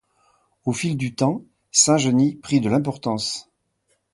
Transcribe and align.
Au 0.65 0.73
fil 0.73 0.97
du 0.97 1.13
temps, 1.13 1.43
Saint-Genis 1.71 2.33
prit 2.37 2.59
de 2.59 2.69
l'importance. 2.71 3.51